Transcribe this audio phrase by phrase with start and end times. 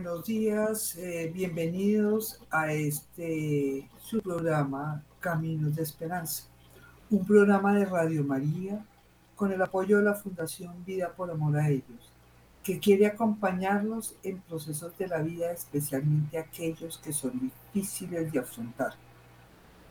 [0.00, 6.44] Buenos días, eh, bienvenidos a este su programa Caminos de Esperanza,
[7.10, 8.80] un programa de Radio María
[9.34, 12.12] con el apoyo de la Fundación Vida por Amor a Ellos,
[12.62, 18.92] que quiere acompañarlos en procesos de la vida, especialmente aquellos que son difíciles de afrontar,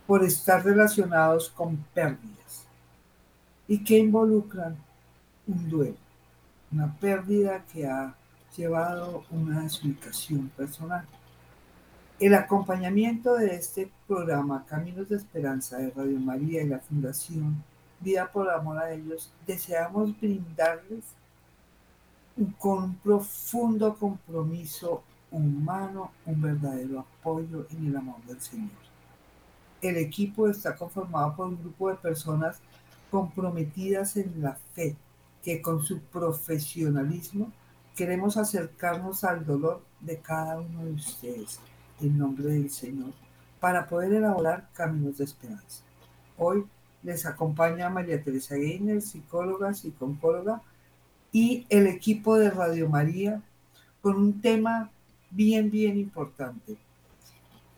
[0.08, 2.66] por estar relacionados con pérdidas
[3.68, 4.78] y que involucran
[5.48, 5.98] un duelo,
[6.72, 8.16] una pérdida que ha
[8.56, 11.06] llevado una explicación personal.
[12.20, 17.64] El acompañamiento de este programa Caminos de Esperanza de Radio María y la Fundación
[18.00, 21.04] Vida por Amor a ellos, deseamos brindarles
[22.60, 28.70] con un profundo compromiso humano, un verdadero apoyo en el amor del Señor.
[29.82, 32.60] El equipo está conformado por un grupo de personas
[33.12, 34.96] comprometidas en la fe,
[35.44, 37.52] que con su profesionalismo
[37.98, 41.60] Queremos acercarnos al dolor de cada uno de ustedes
[42.00, 43.12] en nombre del Señor
[43.60, 45.82] para poder elaborar caminos de esperanza.
[46.38, 46.64] Hoy
[47.02, 50.62] les acompaña María Teresa Gainer, psicóloga, psicóloga,
[51.32, 53.42] y el equipo de Radio María
[54.04, 54.92] con un tema
[55.32, 56.78] bien, bien importante,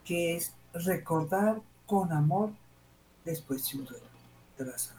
[0.04, 2.52] que es recordar con amor
[3.24, 4.06] después de un duelo,
[4.58, 4.94] tras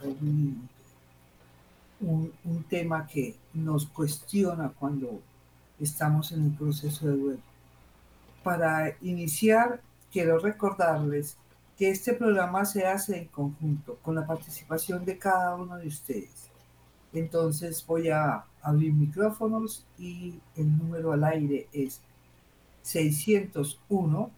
[2.00, 2.32] un,
[2.68, 5.20] tema que nos cuestiona cuando
[5.78, 7.40] estamos en un proceso de duelo.
[8.42, 9.80] Para iniciar,
[10.12, 11.36] quiero recordarles
[11.76, 16.48] que este programa se hace en conjunto con la participación de cada uno de ustedes.
[17.12, 22.00] Entonces voy a abrir micrófonos y el número al aire es
[22.82, 24.30] 601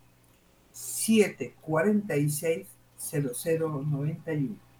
[0.72, 2.66] 746
[2.98, 4.71] 0091.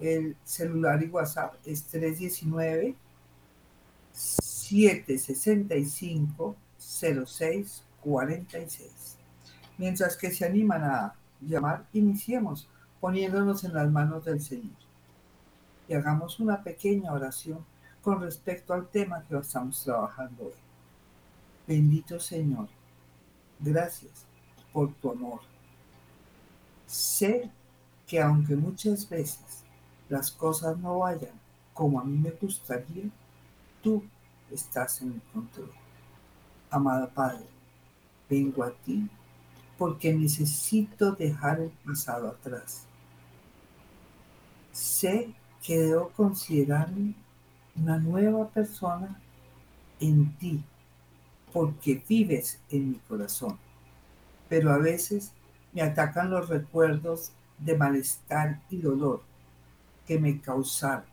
[0.00, 2.94] El celular y WhatsApp es 319
[4.12, 9.16] 765 0646.
[9.78, 12.68] Mientras que se animan a llamar, iniciemos
[13.00, 14.76] poniéndonos en las manos del Señor.
[15.88, 17.64] Y hagamos una pequeña oración
[18.02, 20.52] con respecto al tema que estamos trabajando hoy.
[21.66, 22.68] Bendito Señor,
[23.58, 24.26] gracias
[24.72, 25.40] por tu amor.
[26.86, 27.50] Sé
[28.06, 29.63] que aunque muchas veces
[30.14, 33.10] las cosas no vayan como a mí me gustaría,
[33.82, 34.04] tú
[34.48, 35.72] estás en el control.
[36.70, 37.46] Amada Padre,
[38.30, 39.10] vengo a ti
[39.76, 42.86] porque necesito dejar el pasado atrás.
[44.70, 47.14] Sé que debo considerarme
[47.74, 49.20] una nueva persona
[49.98, 50.62] en ti,
[51.52, 53.58] porque vives en mi corazón.
[54.48, 55.32] Pero a veces
[55.72, 59.33] me atacan los recuerdos de malestar y dolor
[60.06, 61.04] que me causaron.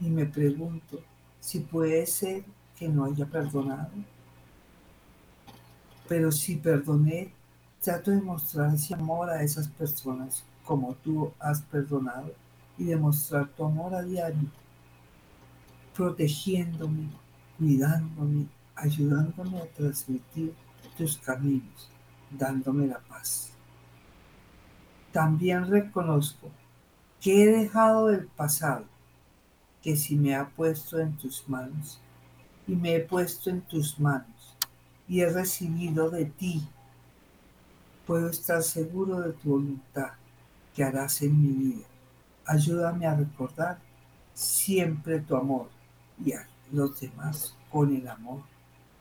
[0.00, 1.00] Y me pregunto
[1.40, 2.44] si puede ser
[2.76, 3.90] que no haya perdonado.
[6.08, 7.32] Pero si perdoné,
[7.80, 12.32] trato de mostrar ese amor a esas personas como tú has perdonado
[12.76, 14.48] y demostrar tu amor a diario,
[15.94, 17.08] protegiéndome,
[17.56, 20.52] cuidándome, ayudándome a transmitir
[20.98, 21.90] tus caminos,
[22.30, 23.52] dándome la paz.
[25.12, 26.50] También reconozco
[27.20, 28.84] que he dejado del pasado,
[29.82, 32.00] que si me ha puesto en tus manos,
[32.66, 34.56] y me he puesto en tus manos,
[35.08, 36.66] y he recibido de ti,
[38.06, 40.12] puedo estar seguro de tu voluntad
[40.74, 41.86] que harás en mi vida.
[42.44, 43.78] Ayúdame a recordar
[44.34, 45.68] siempre tu amor
[46.24, 48.42] y a los demás con el amor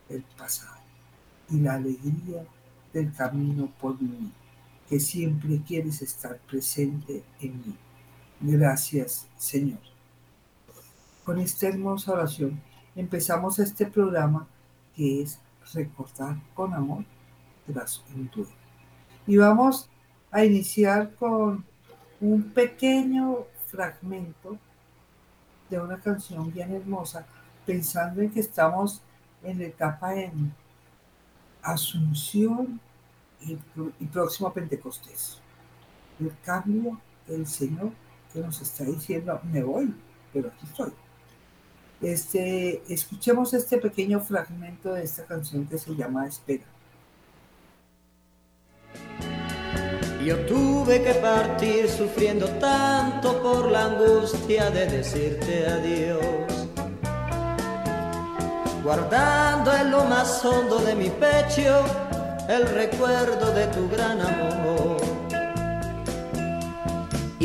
[0.09, 0.80] del pasado
[1.50, 2.46] y la alegría
[2.94, 4.31] del camino por mí,
[4.90, 7.75] que siempre quieres estar presente en mí.
[8.47, 9.79] Gracias, Señor.
[11.23, 12.61] Con esta hermosa oración
[12.95, 14.45] empezamos este programa
[14.95, 15.39] que es
[15.73, 17.03] recordar con amor
[17.66, 18.51] tras un duelo.
[19.25, 19.89] Y vamos
[20.29, 21.65] a iniciar con
[22.21, 24.59] un pequeño fragmento
[25.68, 27.25] de una canción bien hermosa,
[27.65, 29.01] pensando en que estamos
[29.41, 30.53] en la etapa en
[31.63, 32.80] Asunción
[33.41, 33.56] y,
[34.06, 35.39] próximo Pentecostés.
[36.19, 38.05] El cambio del Señor
[38.42, 39.94] nos está diciendo, me voy,
[40.34, 40.92] pero aquí estoy.
[42.02, 46.66] Este, escuchemos este pequeño fragmento de esta canción que se llama Espera.
[50.26, 56.68] Yo tuve que partir sufriendo tanto por la angustia de decirte adiós,
[58.84, 61.86] guardando en lo más hondo de mi pecho
[62.50, 65.05] el recuerdo de tu gran amor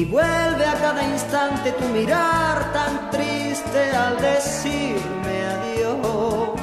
[0.00, 6.58] y vuelve a cada instante tu mirar tan triste al decirme adiós.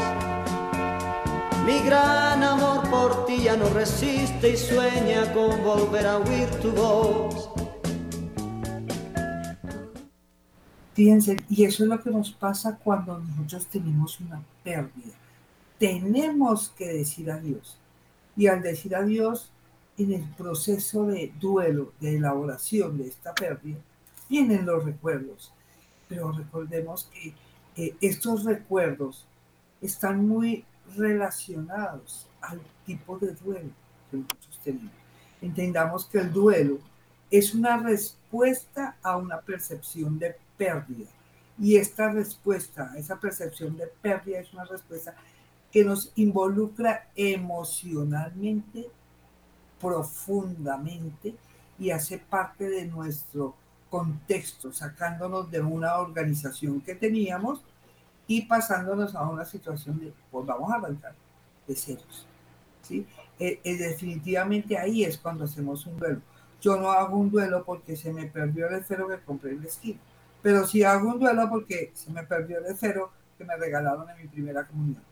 [1.64, 6.72] Mi gran amor por ti ya no resiste y sueña con volver a oír tu
[6.72, 7.52] voz.
[10.96, 15.14] Fíjense, y eso es lo que nos pasa cuando nosotros tenemos una pérdida.
[15.78, 17.78] Tenemos que decir adiós.
[18.36, 19.52] Y al decir adiós,
[19.98, 23.78] en el proceso de duelo, de elaboración de esta pérdida,
[24.30, 25.52] vienen los recuerdos.
[26.08, 27.34] Pero recordemos que
[27.76, 29.26] eh, estos recuerdos
[29.82, 30.66] están muy
[30.96, 33.70] relacionados al tipo de duelo
[34.10, 34.92] que nosotros tenemos.
[35.42, 36.80] Entendamos que el duelo
[37.30, 41.10] es una respuesta a una percepción de pérdida.
[41.60, 45.16] Y esta respuesta, esa percepción de pérdida es una respuesta
[45.72, 48.88] que nos involucra emocionalmente,
[49.80, 51.36] profundamente
[51.80, 53.56] y hace parte de nuestro
[53.90, 57.62] contexto, sacándonos de una organización que teníamos
[58.28, 61.14] y pasándonos a una situación de, pues vamos a arrancar
[61.68, 62.28] de ceros.
[62.82, 63.06] ¿sí?
[63.40, 66.22] Eh, eh, definitivamente ahí es cuando hacemos un duelo.
[66.60, 69.68] Yo no hago un duelo porque se me perdió el cero que compré en la
[69.68, 70.00] esquina.
[70.42, 74.18] Pero si hago un duelo porque se me perdió el cero que me regalaron en
[74.18, 75.04] mi primera comunión.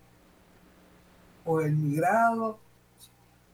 [1.45, 2.57] O en mi grado.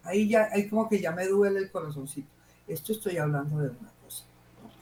[0.04, 2.30] Ahí ya, ahí como que ya me duele el corazoncito.
[2.68, 4.26] Esto estoy hablando de una cosa.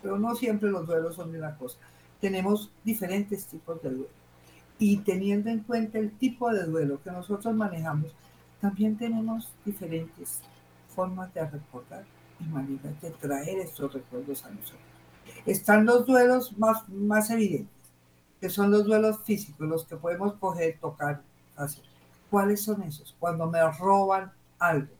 [0.01, 1.77] Pero no siempre los duelos son de una cosa.
[2.21, 4.19] Tenemos diferentes tipos de duelo.
[4.77, 8.13] Y teniendo en cuenta el tipo de duelo que nosotros manejamos,
[8.62, 10.42] también tenemos diferentes
[10.95, 12.06] formas de recordar
[12.39, 14.81] y maneras de traer estos recuerdos a nosotros.
[15.45, 17.74] Están los duelos más, más evidentes,
[18.39, 21.21] que son los duelos físicos, los que podemos coger, tocar
[21.56, 21.83] fácil.
[22.30, 23.16] ¿Cuáles son esos?
[23.19, 24.99] Cuando me roban algo.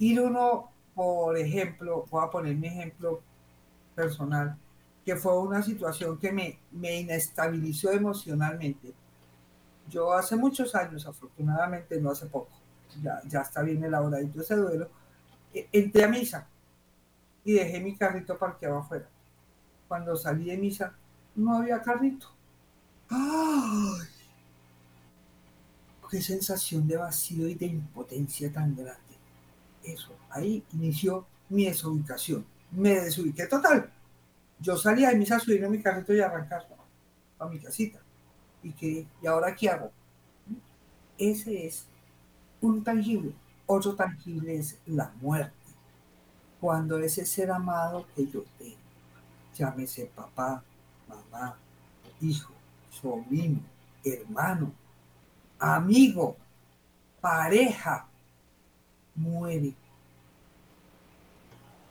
[0.00, 3.20] Ir uno, por ejemplo, voy a poner mi ejemplo
[3.94, 4.56] personal,
[5.04, 8.94] que fue una situación que me, me inestabilizó emocionalmente.
[9.90, 12.50] Yo hace muchos años, afortunadamente no hace poco,
[13.02, 14.88] ya, ya está bien elaboradito ese duelo,
[15.52, 16.48] e, entré a misa
[17.44, 19.06] y dejé mi carrito parqueado afuera.
[19.86, 20.94] Cuando salí de misa,
[21.34, 22.28] no había carrito.
[23.10, 24.06] ¡Ay!
[26.10, 29.09] ¡Qué sensación de vacío y de impotencia tan grande!
[29.92, 32.44] Eso, ahí inició mi desubicación.
[32.70, 33.90] Me desubiqué total.
[34.58, 36.66] Yo salía de misa a subirme mi carrito y arrancar
[37.38, 37.98] a mi casita.
[38.62, 39.90] ¿Y, que, ¿Y ahora qué hago?
[41.16, 41.86] Ese es
[42.60, 43.32] un tangible.
[43.66, 45.60] Otro tangible es la muerte
[46.60, 48.76] cuando ese ser amado que yo tengo,
[49.56, 50.62] llámese papá,
[51.08, 51.56] mamá,
[52.20, 52.52] hijo,
[52.90, 53.60] sobrino,
[54.04, 54.70] hermano,
[55.58, 56.36] amigo,
[57.20, 58.06] pareja,
[59.14, 59.74] muere.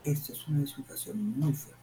[0.03, 1.79] Esta es una situación muy fuerte.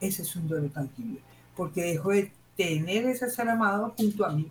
[0.00, 1.20] Ese es un duelo tangible,
[1.56, 4.50] porque dejo de tener ese ser amado junto a mí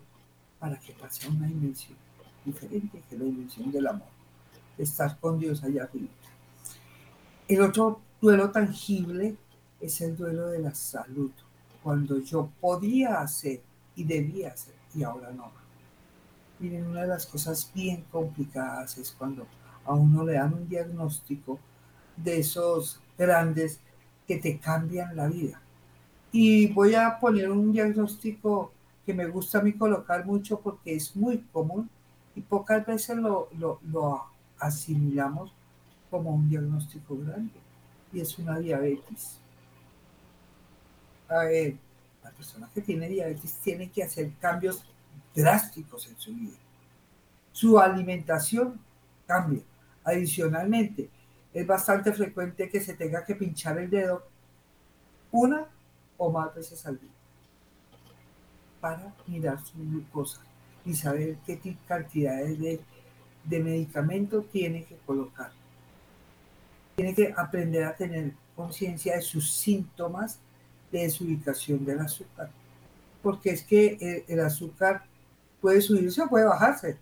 [0.59, 1.97] para que pase a una dimensión
[2.45, 4.07] diferente que la dimensión del amor,
[4.77, 6.09] estar con Dios allá arriba.
[7.47, 9.35] El otro duelo tangible
[9.79, 11.31] es el duelo de la salud,
[11.81, 13.61] cuando yo podía hacer
[13.95, 15.51] y debía hacer y ahora no.
[16.59, 19.47] Miren, una de las cosas bien complicadas es cuando
[19.85, 21.57] a uno le dan un diagnóstico
[22.23, 23.79] de esos grandes
[24.27, 25.61] que te cambian la vida.
[26.31, 28.71] Y voy a poner un diagnóstico
[29.05, 31.89] que me gusta a mí colocar mucho porque es muy común
[32.35, 34.23] y pocas veces lo, lo, lo
[34.59, 35.51] asimilamos
[36.11, 37.59] como un diagnóstico grande
[38.13, 39.39] y es una diabetes.
[41.27, 41.75] A ver,
[42.23, 44.83] la persona que tiene diabetes tiene que hacer cambios
[45.35, 46.57] drásticos en su vida.
[47.51, 48.79] Su alimentación
[49.25, 49.61] cambia.
[50.03, 51.09] Adicionalmente,
[51.53, 54.23] es bastante frecuente que se tenga que pinchar el dedo
[55.31, 55.67] una
[56.17, 57.09] o más veces al día
[58.79, 60.41] para mirar su glucosa
[60.85, 62.79] y saber qué cantidades de,
[63.43, 65.51] de medicamento tiene que colocar
[66.99, 70.37] tiene que aprender a tener conciencia de sus síntomas
[70.91, 72.51] de desubicación del azúcar.
[73.23, 75.05] Porque es que el, azúcar
[75.61, 76.97] puede subirse o puede bajarse.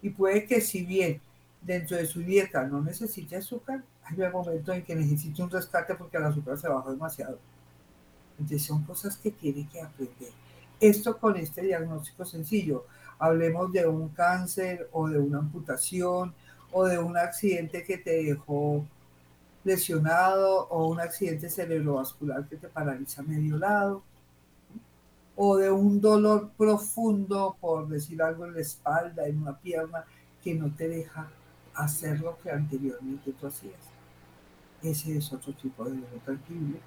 [0.00, 1.20] Y puede que si bien
[1.60, 5.94] dentro de su dieta no necesite azúcar, hay un momento en que necesite un rescate
[5.94, 7.38] porque el azúcar se bajó demasiado.
[8.38, 10.30] Entonces son cosas que tiene que aprender.
[10.80, 12.86] Esto con este diagnóstico sencillo.
[13.18, 16.32] Hablemos de un cáncer o de una amputación
[16.72, 18.84] o de un accidente que te dejó
[19.64, 24.02] lesionado o un accidente cerebrovascular que te paraliza medio lado
[25.40, 30.04] o de un dolor profundo, por decir algo, en la espalda, en una pierna,
[30.42, 31.28] que no te deja
[31.78, 33.80] hacer lo que anteriormente tú hacías.
[34.82, 36.80] Ese es otro tipo de duelo tangible.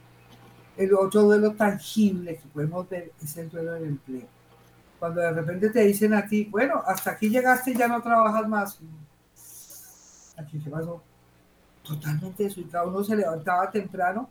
[0.78, 4.28] El otro duelo tangible que podemos ver es el duelo del empleo.
[5.00, 8.48] Cuando de repente te dicen a ti, bueno, hasta aquí llegaste y ya no trabajas
[8.48, 8.80] más.
[10.38, 11.02] Aquí qué pasó.
[11.84, 12.90] Totalmente desubicado.
[12.90, 14.30] Uno se levantaba temprano,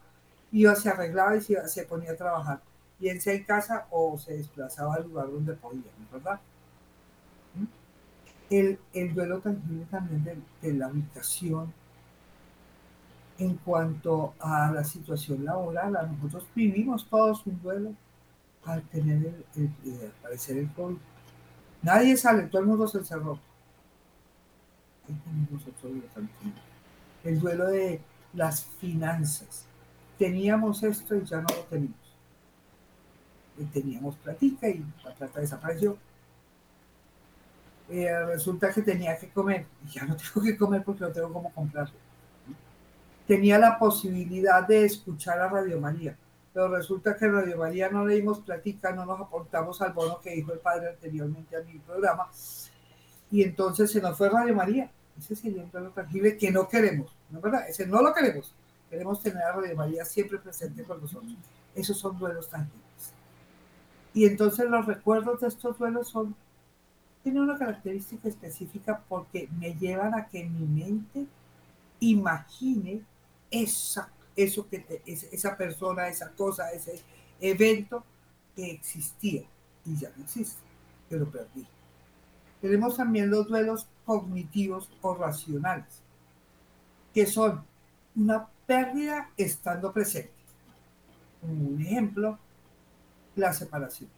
[0.52, 2.60] iba, se arreglaba y se, ponía a trabajar.
[2.98, 6.40] Bien sea en casa o se desplazaba al lugar donde podía, ¿verdad?
[8.50, 11.72] El, el duelo tangible también de, la habitación,
[13.38, 17.94] en cuanto a la situación laboral, nosotros vivimos todos un duelo
[18.64, 20.96] al tener el, el, aparecer el COVID.
[21.82, 23.38] Nadie sale, todo el mundo se encerró.
[27.24, 28.00] El duelo de
[28.34, 29.64] las finanzas.
[30.18, 31.96] Teníamos esto y ya no lo tenemos.
[33.58, 35.96] Y teníamos platica y la plata desapareció.
[37.90, 41.92] Resulta que tenía que comer ya no tengo que comer porque no tengo cómo comprarlo
[43.30, 46.16] tenía la posibilidad de escuchar a Radio María,
[46.52, 50.34] pero resulta que Radio María no le dimos plática, no nos aportamos al bono que
[50.34, 52.28] dijo el padre anteriormente a mi programa,
[53.30, 54.90] y entonces se nos fue Radio María.
[55.16, 57.68] Ese sería un plano tangible que no queremos, ¿no es verdad?
[57.68, 58.52] Ese no lo queremos.
[58.90, 61.32] Queremos tener a Radio María siempre presente con nosotros.
[61.76, 63.14] Esos son duelos tangibles.
[64.12, 66.34] Y entonces los recuerdos de estos duelos son,
[67.22, 71.26] tienen una característica específica porque me llevan a que mi mente
[72.00, 73.02] imagine
[73.50, 77.00] esa, eso que te, esa persona, esa cosa, ese
[77.40, 78.04] evento
[78.56, 79.42] que existía
[79.84, 80.60] y ya no existe,
[81.08, 81.66] que lo perdí.
[82.60, 86.02] Tenemos también los duelos cognitivos o racionales,
[87.12, 87.64] que son
[88.16, 90.32] una pérdida estando presente.
[91.42, 92.38] Un ejemplo,
[93.36, 94.10] la separación.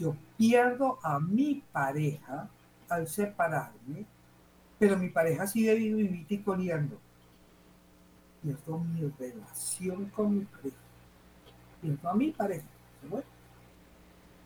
[0.00, 2.48] Yo pierdo a mi pareja
[2.88, 4.04] al separarme,
[4.80, 6.98] pero mi pareja sigue vivir y coleando
[8.42, 10.76] pierdo mi relación con mi pareja,
[11.80, 12.66] pierdo a mi pareja.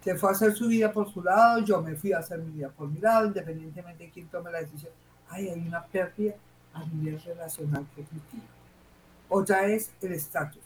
[0.03, 2.53] Se fue a hacer su vida por su lado, yo me fui a hacer mi
[2.53, 4.93] vida por mi lado, independientemente de quién tome la decisión.
[5.29, 6.35] Ay, hay una pérdida
[6.75, 8.43] a nivel relacional cognitivo.
[9.29, 10.63] Otra es el estatus.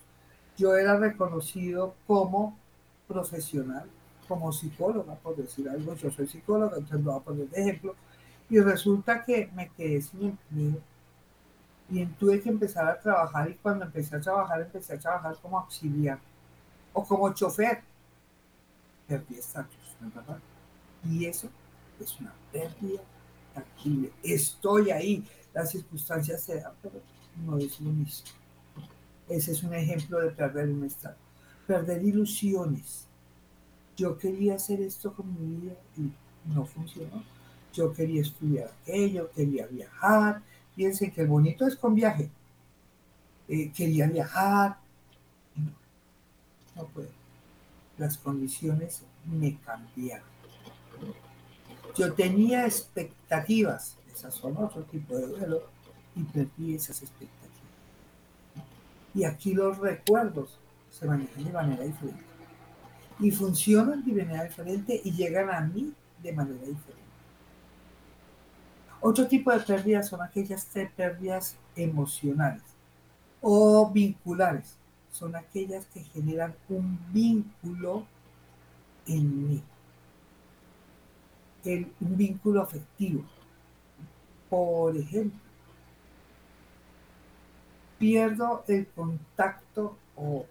[0.57, 2.59] Yo era reconocido como
[3.07, 3.89] profesional,
[4.29, 5.95] como psicóloga, por decir algo.
[5.95, 7.97] Yo soy psicóloga, entonces lo voy a poner de ejemplo.
[8.51, 10.81] Y resulta que me quedé sin empleo
[11.91, 15.59] y tuve que empezar a trabajar y cuando empecé a trabajar, empecé a trabajar como
[15.59, 16.19] auxiliar
[16.93, 17.81] o como chofer.
[19.07, 20.39] Perdí estatus, ¿no verdad?
[21.05, 21.49] Y eso
[21.99, 23.01] es una pérdida
[23.55, 24.13] tangible.
[24.23, 27.01] Estoy ahí, las circunstancias se dan, pero
[27.47, 28.29] no es lo mismo.
[29.29, 31.17] Ese es un ejemplo de perder un estado.
[31.67, 33.08] Perder ilusiones.
[33.99, 36.11] Yo quería hacer esto con mi vida y
[36.55, 37.23] no funcionó.
[37.75, 40.43] Yo quería estudiar aquello, quería viajar,
[40.79, 42.31] Piensen que el bonito es con viaje.
[43.49, 44.79] Eh, quería viajar.
[45.57, 45.73] No,
[46.77, 47.09] no puedo.
[47.97, 50.29] Las condiciones me cambiaron.
[51.97, 55.65] Yo tenía expectativas, esas son otro tipo de duelo,
[56.15, 57.59] y perdí esas expectativas.
[59.17, 60.61] Y aquí los recuerdos
[60.93, 62.28] se manejan de manera diferente.
[63.21, 66.99] Y funcionan de manera diferente y llegan a mí de manera diferente.
[69.01, 72.63] Otro tipo de pérdidas son aquellas pérdidas emocionales
[73.41, 74.77] o vinculares.
[75.13, 78.07] Son aquellas que generan un vínculo
[79.07, 79.63] en mí.
[82.01, 83.25] un vínculo afectivo.
[84.49, 85.39] Por ejemplo,
[87.99, 90.47] pierdo el contacto o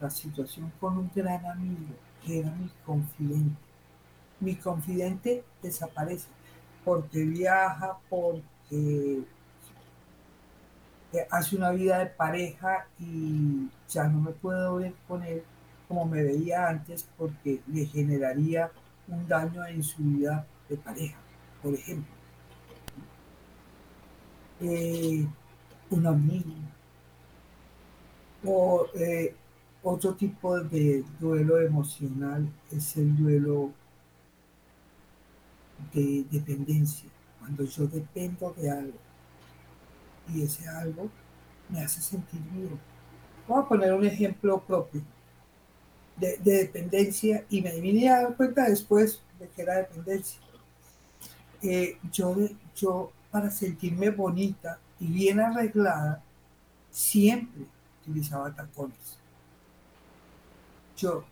[0.00, 3.56] la situación con un gran amigo que era mi confidente.
[4.40, 6.28] Mi confidente desaparece
[6.84, 9.22] porque viaja, porque
[11.30, 15.42] hace una vida de pareja y ya no me puedo ver con él
[15.88, 18.70] como me veía antes porque le generaría
[19.08, 21.18] un daño en su vida de pareja,
[21.62, 22.14] por ejemplo.
[24.60, 25.26] Eh,
[25.90, 26.54] un amigo
[28.44, 29.34] o eh,
[29.82, 33.72] otro tipo de duelo emocional es el duelo
[35.94, 37.08] de dependencia,
[37.38, 38.98] cuando yo dependo de algo
[40.34, 41.10] y ese algo
[41.68, 42.78] me hace sentir vivo.
[43.48, 45.02] Voy a poner un ejemplo propio
[46.16, 50.40] de, dependencia y me vine a cuenta después de que era dependencia.
[51.62, 52.36] Eh, yo,
[52.76, 56.22] yo, para sentirme bonita y bien arreglada,
[56.90, 57.64] siempre
[58.02, 59.19] utilizaba tacones.
[61.00, 61.24] Yo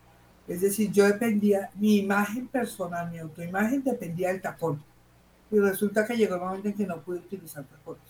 [0.48, 4.82] es decir, yo dependía, mi imagen personal, mi autoimagen dependía del tacón.
[5.50, 8.02] Y resulta que llegó el momento en que no pude utilizar tacones.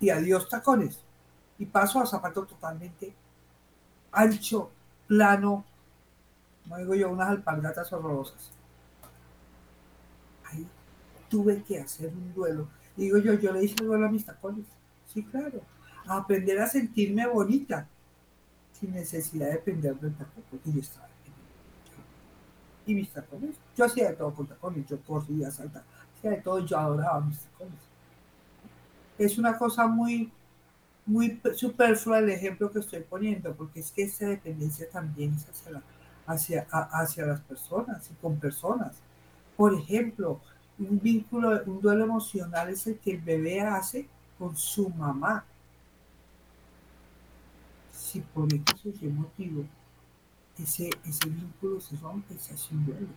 [0.00, 0.98] Y adiós tacones.
[1.58, 3.14] Y paso a zapato totalmente
[4.12, 4.70] ancho,
[5.06, 5.64] plano,
[6.64, 8.50] no digo yo, unas alpargatas horrorosas.
[10.44, 10.66] Ahí
[11.28, 12.68] tuve que hacer un duelo.
[12.96, 14.64] Digo yo, yo le hice el duelo a mis tacones.
[15.12, 15.60] Sí, claro.
[16.06, 17.86] Aprender a sentirme bonita,
[18.78, 21.06] sin necesidad de depender del tacón, porque yo estaba
[22.86, 23.56] y mis tacones.
[23.76, 25.84] Yo hacía de todo con tacones, yo corría, saltaba,
[26.16, 27.80] hacía de todo, yo adoraba mis tacones.
[29.18, 30.32] Es una cosa muy,
[31.04, 35.46] muy superflua el ejemplo que estoy poniendo, porque es que esa dependencia también es
[36.26, 38.96] hacia, hacia las personas y con personas.
[39.56, 40.40] Por ejemplo,
[40.78, 45.44] un vínculo, un duelo emocional es el que el bebé hace con su mamá.
[48.06, 49.64] Si por ese motivo
[50.56, 53.08] ese, ese vínculo se rompe, se hace un duelo.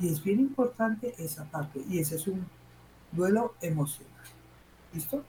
[0.00, 2.44] Y es bien importante esa parte, y ese es un
[3.12, 4.12] duelo emocional.
[4.92, 5.24] ¿Listo?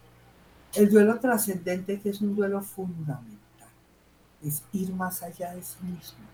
[0.73, 3.69] El duelo trascendente, que es un duelo fundamental,
[4.43, 6.25] es ir más allá de sí mismo,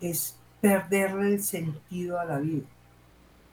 [0.00, 2.66] es perderle el sentido a la vida,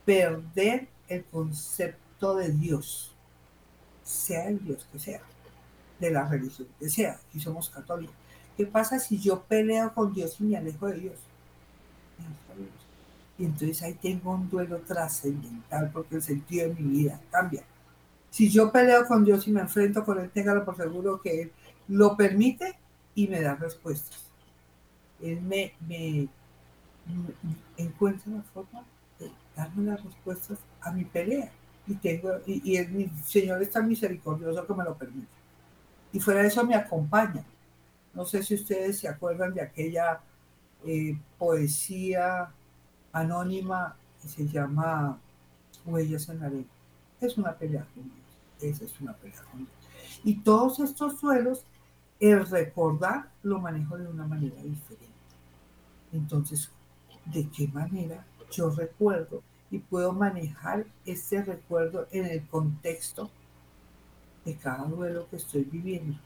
[0.06, 3.14] perder el concepto de Dios,
[4.02, 5.20] sea el Dios que sea,
[5.98, 8.14] de la religión que sea, si somos católicos.
[8.56, 11.18] ¿Qué pasa si yo peleo con Dios y me alejo de Dios?
[13.38, 17.62] Y entonces ahí tengo un duelo trascendental porque el sentido de mi vida cambia.
[18.30, 21.52] Si yo peleo con Dios y me enfrento con Él, téngalo por seguro que Él
[21.86, 22.76] lo permite
[23.14, 24.18] y me da respuestas.
[25.22, 25.72] Él me,
[27.76, 28.84] encuentra la forma
[29.18, 31.50] de darme las respuestas a mi pelea.
[31.86, 35.28] Y, tengo, y, el, Señor es tan misericordioso que me lo permite.
[36.12, 37.44] Y fuera de eso me acompaña.
[38.14, 40.20] No sé si ustedes se acuerdan de aquella
[40.84, 42.50] eh, poesía
[43.12, 45.18] anónima que se llama
[45.84, 46.66] Huellas en la arena.
[47.20, 48.10] Es una pelea con.
[48.60, 49.68] Esa es una pelea con.
[50.24, 51.64] Y todos estos suelos,
[52.20, 55.06] el recordar lo manejo de una manera diferente.
[56.12, 56.70] Entonces,
[57.26, 63.30] ¿de qué manera yo recuerdo y puedo manejar este recuerdo en el contexto
[64.44, 66.18] de cada duelo que estoy viviendo?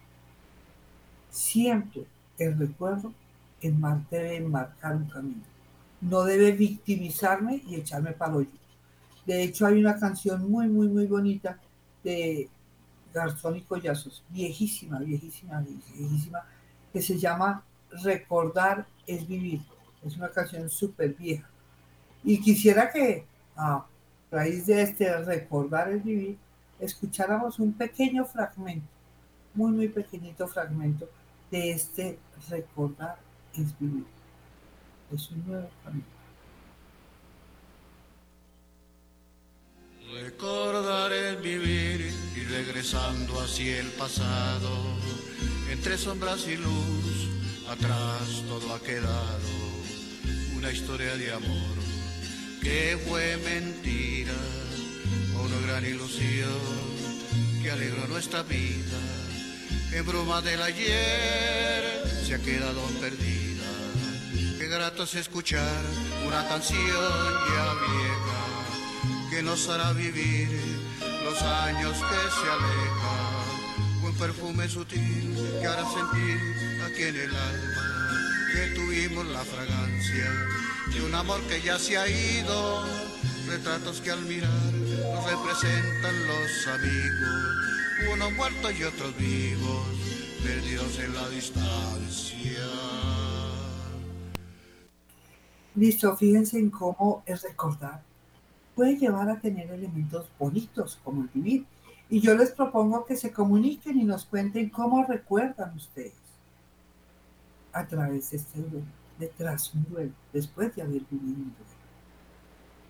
[1.31, 2.07] Siempre
[2.39, 3.13] el recuerdo
[3.61, 5.43] en debe marcar un camino.
[6.01, 8.51] No debe victimizarme y echarme para hoyo.
[9.25, 11.59] De hecho, hay una canción muy, muy, muy bonita
[12.03, 12.49] de
[13.15, 16.41] Garzón y Collazos, viejísima, viejísima, viejísima,
[16.93, 17.63] que se llama
[18.03, 19.61] Recordar es vivir.
[20.05, 21.49] Es una canción súper vieja.
[22.25, 23.25] Y quisiera que
[23.57, 23.87] a
[24.31, 26.39] raíz de este Recordar es vivir,
[26.83, 28.87] escucháramos un pequeño fragmento,
[29.55, 31.09] muy, muy pequeñito fragmento
[31.51, 32.19] de este
[32.49, 33.19] recordar
[33.55, 34.05] es vivir.
[35.13, 36.05] Es un nuevo camino.
[40.13, 44.71] Recordar es vivir y regresando hacia el pasado,
[45.71, 47.29] entre sombras y luz,
[47.69, 49.49] atrás todo ha quedado,
[50.57, 51.83] una historia de amor
[52.63, 54.35] que fue mentira,
[55.61, 56.51] gran ilusión
[57.63, 58.99] que alegró nuestra vida
[59.93, 63.65] en bruma del ayer se ha quedado perdida.
[64.59, 65.83] Qué grato es escuchar
[66.27, 70.49] una canción ya vieja que nos hará vivir
[71.25, 74.03] los años que se alejan.
[74.03, 76.41] Un perfume sutil que hará sentir
[76.87, 80.31] aquí en el alma que tuvimos la fragancia
[80.93, 82.87] de un amor que ya se ha ido.
[83.47, 84.73] Retratos que al mirar
[85.27, 87.63] representan los amigos
[88.11, 89.87] unos muertos y otros vivos,
[90.43, 92.59] perdidos en la distancia.
[95.75, 98.03] Listo, fíjense en cómo es recordar.
[98.75, 101.67] Puede llevar a tener elementos bonitos como el vivir.
[102.11, 106.13] Y yo les propongo que se comuniquen y nos cuenten cómo recuerdan ustedes
[107.73, 108.87] a través de este duelo,
[109.19, 111.72] detrás un duelo, después de haber vivido un duelo.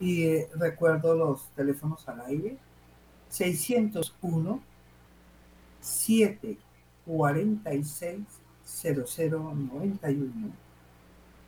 [0.03, 2.59] Y eh, recuerdo los teléfonos al aire,
[3.31, 4.61] 601
[5.81, 6.59] 7
[7.07, 8.21] 46
[8.65, 10.53] 0091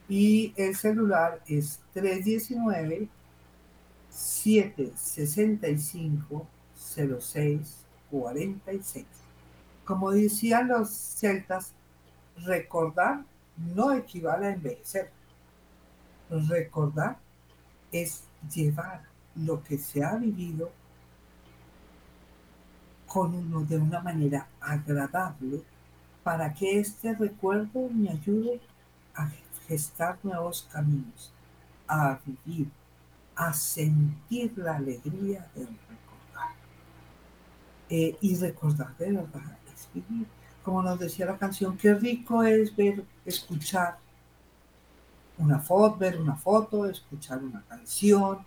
[0.09, 3.09] y el celular es 319
[4.11, 6.47] 765
[7.21, 9.07] 06 46.
[9.85, 11.73] Como decían los celtas,
[12.37, 13.25] recordar
[13.57, 15.11] no equivale a envejecer.
[16.31, 17.19] Recordar
[17.93, 19.03] es llevar
[19.37, 20.71] lo que se ha vivido
[23.07, 25.63] con uno de una manera agradable
[26.23, 28.61] para que este recuerdo me ayude
[29.15, 29.31] a
[29.69, 31.33] gestar nuevos caminos,
[31.87, 32.69] a vivir,
[33.37, 36.55] a sentir la alegría de recordar.
[37.89, 40.27] Eh, y recordar de verdad es vivir.
[40.63, 43.99] Como nos decía la canción, qué rico es ver, escuchar
[45.39, 48.39] una foto, ver una foto, escuchar una canción,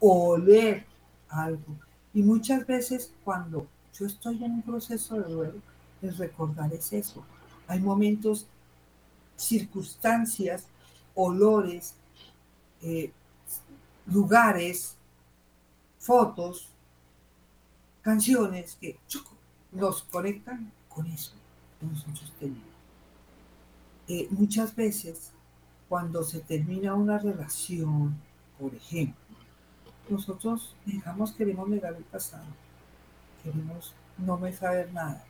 [0.00, 0.86] oler
[1.28, 1.76] algo.
[2.12, 3.66] Y muchas veces cuando
[3.98, 5.60] yo estoy en un proceso de duelo,
[6.02, 7.24] el recordar es eso.
[7.66, 8.46] Hay momentos,
[9.36, 10.66] circunstancias,
[11.14, 11.94] olores,
[12.82, 13.12] eh,
[14.06, 14.96] lugares,
[15.98, 16.68] fotos,
[18.02, 18.98] canciones que
[19.72, 21.32] nos conectan con eso
[21.80, 22.62] que nosotros tenemos.
[24.08, 25.32] Eh, muchas veces,
[25.88, 28.16] cuando se termina una relación,
[28.58, 29.36] por ejemplo,
[30.08, 32.46] nosotros, digamos, queremos negar el pasado,
[33.42, 35.24] queremos no me saber nada.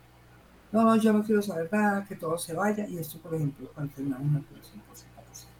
[0.71, 2.87] No, no, yo no quiero saber nada, que todo se vaya.
[2.87, 5.51] Y esto, por ejemplo, cuando terminamos una relación por separación.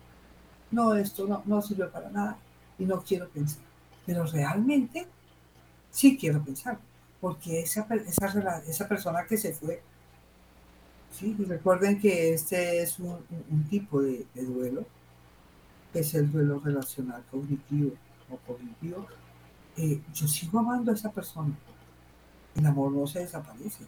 [0.72, 2.38] No, esto no, no sirve para nada
[2.78, 3.64] y no quiero pensar.
[4.06, 5.08] Pero realmente
[5.92, 6.78] sí quiero pensar,
[7.22, 7.88] porque esa,
[8.68, 9.82] esa persona que se fue,
[11.12, 13.18] sí, recuerden que este es un,
[13.70, 14.86] tipo de, duelo,
[15.92, 17.94] que es el duelo relacional cognitivo
[18.30, 19.08] o cognitivo.
[19.78, 21.56] Eh, yo sigo amando a esa persona.
[22.56, 23.86] El amor no se desaparece.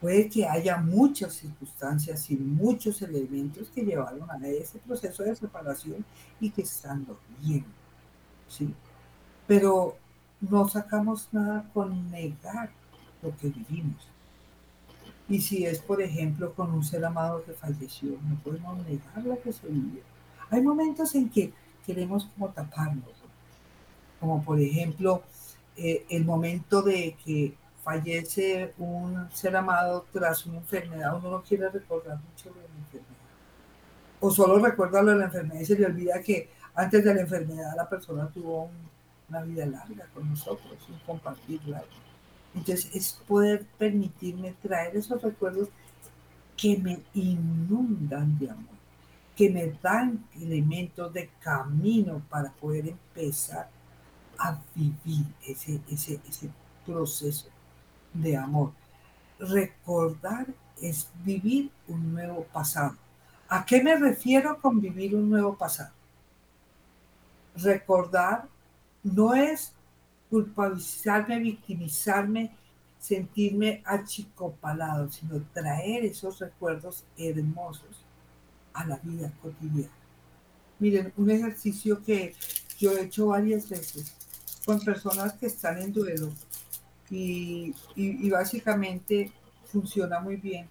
[0.00, 6.04] Puede que haya muchas circunstancias y muchos elementos que llevaron a ese proceso de separación
[6.40, 7.06] y que están
[7.40, 7.64] bien.
[8.48, 8.74] ¿sí?
[9.46, 9.96] Pero
[10.40, 12.70] no sacamos nada con negar
[13.22, 14.13] lo que vivimos.
[15.28, 19.66] Y si es, por ejemplo, con un ser amado que falleció, no podemos negar se
[19.68, 20.02] vivió.
[20.50, 21.52] Hay momentos en que
[21.86, 23.12] queremos como taparnos,
[24.20, 25.22] como por ejemplo
[25.76, 31.68] eh, el momento de que fallece un ser amado tras una enfermedad, uno no quiere
[31.68, 33.14] recordar mucho de la enfermedad.
[34.20, 37.20] O solo recuerda lo de la enfermedad y se le olvida que antes de la
[37.20, 38.70] enfermedad la persona tuvo
[39.28, 41.60] una vida larga con nosotros, un compartir.
[42.54, 45.68] Entonces es poder permitirme traer esos recuerdos
[46.56, 48.76] que me inundan de amor,
[49.36, 53.68] que me dan elementos de camino para poder empezar
[54.38, 56.50] a vivir ese, ese, ese
[56.86, 57.48] proceso
[58.12, 58.72] de amor.
[59.38, 60.46] Recordar
[60.80, 62.96] es vivir un nuevo pasado.
[63.48, 65.90] ¿A qué me refiero con vivir un nuevo pasado?
[67.56, 68.46] recordar
[69.02, 69.72] no es
[70.34, 72.50] culpabilizarme, victimizarme,
[72.98, 78.04] sentirme achicopalado, sino traer esos recuerdos hermosos
[78.72, 79.94] a la vida cotidiana.
[80.80, 82.34] Miren, un ejercicio que
[82.80, 84.12] yo he hecho varias veces
[84.66, 86.32] con personas que están en duelo
[87.10, 87.72] y,
[88.28, 89.30] básicamente
[89.66, 90.66] funciona muy bien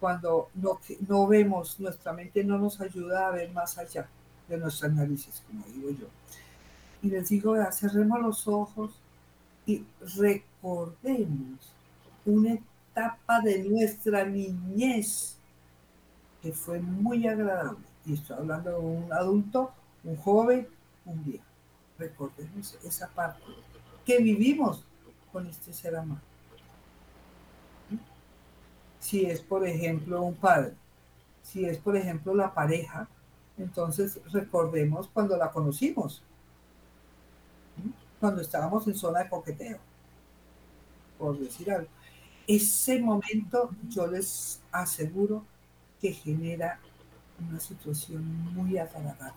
[0.00, 4.08] cuando no, no vemos, nuestra mente no nos ayuda a ver más allá
[4.48, 6.08] de nuestras narices, como digo yo.
[7.02, 8.92] Y les digo, cerremos los ojos
[9.66, 9.84] y
[10.16, 11.72] recordemos
[12.24, 15.36] una etapa de nuestra niñez
[16.42, 17.84] que fue muy agradable.
[18.04, 19.72] Y estoy hablando de un adulto,
[20.04, 20.68] un joven,
[21.04, 21.44] un viejo.
[21.98, 23.42] Recordemos esa parte
[24.04, 24.84] que vivimos
[25.32, 26.20] con este ser amado.
[29.00, 30.74] Si es, por ejemplo, un padre,
[31.42, 33.08] si es, por ejemplo, la pareja,
[33.56, 36.22] entonces recordemos cuando la conocimos,
[38.20, 39.78] cuando estábamos en zona de coqueteo,
[41.18, 41.88] por decir algo.
[42.46, 45.44] Ese momento yo les aseguro
[46.00, 46.78] que genera
[47.48, 48.24] una situación
[48.54, 49.34] muy agradable,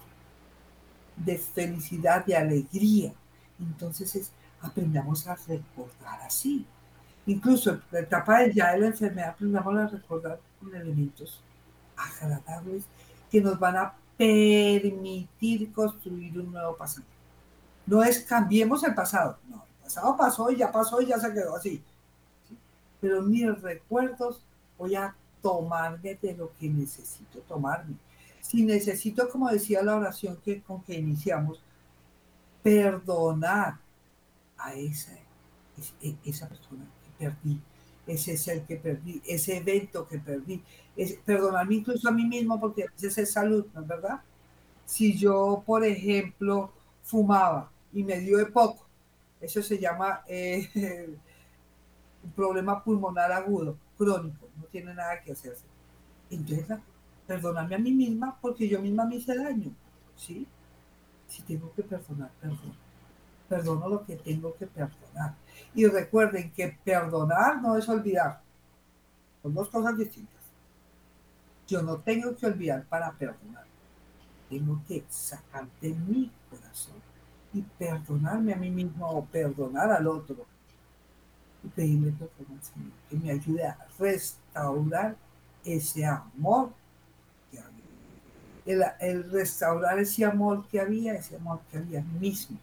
[1.16, 3.14] de felicidad, de alegría.
[3.60, 6.66] Entonces es, aprendamos a recordar así.
[7.26, 11.42] Incluso en la etapa de ya de la enfermedad aprendamos a recordar con elementos
[11.96, 12.86] agradables
[13.30, 17.06] que nos van a permitir construir un nuevo pasado.
[17.90, 21.34] No es cambiemos el pasado, no, el pasado pasó y ya pasó y ya se
[21.34, 21.82] quedó así.
[23.02, 24.44] Pero mis recuerdos
[24.78, 27.96] voy a tomarme de lo que necesito tomarme.
[28.42, 31.64] Si necesito, como decía la oración que, con que iniciamos,
[32.62, 33.80] perdonar
[34.56, 35.14] a esa,
[36.04, 37.60] e, esa persona que perdí,
[38.06, 40.64] ese ser que perdí, ese evento que perdí.
[40.96, 44.22] Es, perdonarme incluso a mí mismo porque a es salud, ¿no es verdad?
[44.86, 46.72] Si yo, por ejemplo,
[47.04, 48.86] fumaba y me dio de poco,
[49.42, 50.70] eso se llama eh,
[52.24, 55.66] un problema pulmonar agudo, crónico, no tiene nada que hacerse.
[56.30, 56.78] Entonces,
[57.26, 59.72] perdonarme a mí misma porque yo misma me hice daño,
[60.16, 60.48] ¿sí?
[61.28, 62.90] Si tengo que perdonar, perdón
[63.50, 65.34] perdono lo que tengo que perdonar.
[65.74, 68.42] Y recuerden que perdonar no es olvidar.
[69.42, 70.36] Son dos cosas distintas.
[71.68, 73.66] Yo no tengo que olvidar para perdonar.
[74.48, 76.96] Tengo que sacar de mi corazón
[77.54, 80.46] y perdonarme a mí mismo o perdonar al otro.
[81.64, 85.16] Y pedirle perdón al Señor que me ayude a restaurar
[85.66, 86.72] ese amor
[87.52, 87.60] que
[89.00, 92.58] el, restaurar ese amor que había, ese amor que había mismo,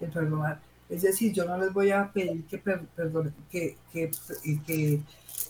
[0.00, 0.60] el perdonar.
[0.88, 4.10] Es decir, yo no les voy a pedir que, que, que,
[4.66, 5.02] que,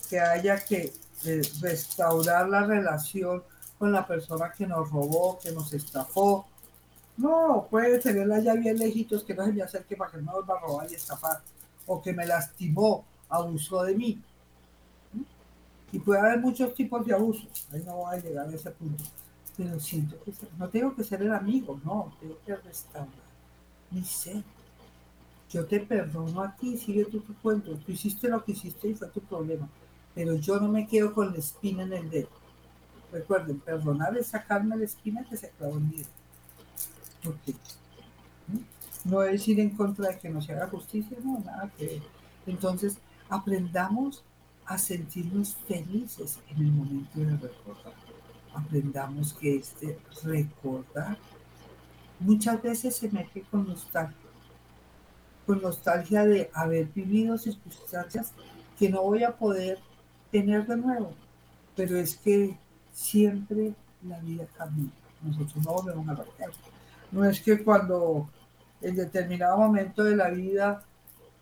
[0.09, 0.93] que haya que
[1.25, 3.43] eh, restaurar la relación
[3.79, 6.47] con la persona que nos robó, que nos estafó.
[7.17, 10.49] No, puede tenerla ya bien lejitos, que no se me acerque para que no nos
[10.49, 11.43] va a robar y estafar.
[11.87, 14.23] O que me lastimó, abusó de mí.
[15.93, 17.69] Y puede haber muchos tipos de abusos.
[17.71, 19.05] Ahí no voy a llegar a ese punto.
[19.57, 23.09] Pero siento que no tengo que ser el amigo, no, tengo que restaurar
[23.91, 24.43] mi ser.
[25.51, 27.77] Yo te perdono a ti, sigue tú tu cuento.
[27.77, 29.69] Tú hiciste lo que hiciste y fue tu problema.
[30.15, 32.29] Pero yo no me quedo con la espina en el dedo.
[33.13, 36.22] Recuerden, perdonar es sacarme la espina que se clavó en mi dedo.
[39.05, 42.01] No es ir en contra de que no se haga justicia, no, nada que
[42.47, 44.25] Entonces, aprendamos
[44.67, 47.95] a sentirnos felices en el momento de recordar.
[48.55, 51.19] Aprendamos que este recordar
[52.21, 54.17] muchas veces se mete con nostalgia,
[55.47, 58.33] con nostalgia de haber vivido circunstancias
[58.79, 59.79] que no voy a poder
[60.31, 61.13] tener de nuevo,
[61.77, 62.57] pero es que
[62.93, 64.91] siempre la vida cambia,
[65.23, 66.25] nosotros no volvemos a la
[67.13, 68.29] No es que cuando
[68.81, 70.85] en determinado momento de la vida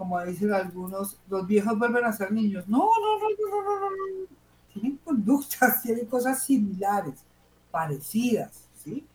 [0.01, 2.67] como dicen algunos, los viejos vuelven a ser niños.
[2.67, 4.27] No, no, no, no, no, no, no.
[4.73, 7.23] Tienen conductas, tienen cosas similares,
[7.71, 9.07] parecidas, ¿sí?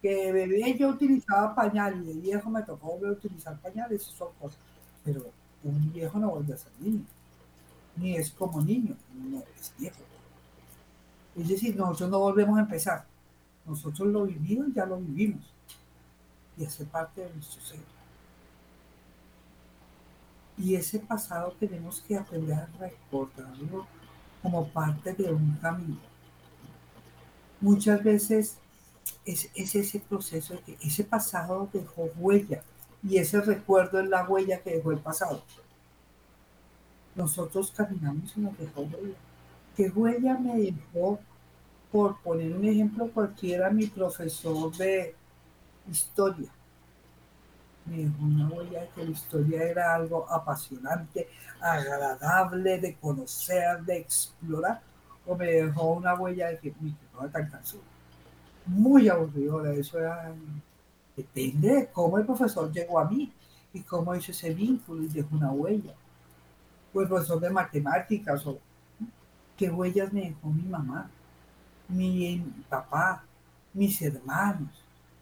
[0.00, 4.12] Que bebé yo utilizaba pañal y de viejo me tocó volver a utilizar pañales, eso
[4.12, 4.58] son cosas.
[5.04, 5.26] Pero
[5.62, 7.04] un viejo no vuelve a ser niño,
[7.96, 10.00] ni es como niño, no es viejo.
[11.36, 13.04] Es decir, nosotros no volvemos a empezar.
[13.66, 15.42] Nosotros lo vivimos, ya lo vivimos.
[16.60, 17.80] Y hace parte de nuestro ser.
[20.58, 23.86] Y ese pasado tenemos que aprender a recordarlo
[24.42, 25.96] como parte de un camino.
[27.62, 28.58] Muchas veces
[29.24, 32.62] es, ese proceso de que ese pasado dejó huella
[33.02, 35.42] y ese recuerdo es la huella que dejó el pasado.
[37.14, 39.16] Nosotros caminamos y nos dejó huella.
[39.76, 41.18] ¿Qué huella me dejó,
[41.90, 45.14] por poner un ejemplo cualquiera, mi profesor de
[45.88, 46.50] historia?
[47.86, 51.28] me una huella de que la historia era algo apasionante,
[51.60, 54.80] agradable de conocer, de explorar,
[55.26, 56.74] o me dejó una huella de que
[57.12, 57.82] no era tan cansado.
[58.66, 60.32] Muy aburrido, eso era,
[61.16, 63.32] depende de cómo el profesor llegó a mí
[63.72, 65.94] y cómo hizo ese vínculo y dejó una huella.
[66.92, 68.58] O el profesor de matemáticas, o
[69.56, 71.10] qué huellas me dejó mi mamá,
[71.88, 73.24] mi papá,
[73.72, 74.70] mis hermanos,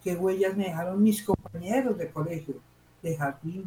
[0.03, 2.55] qué huellas me dejaron mis compañeros de colegio,
[3.01, 3.65] de jardín.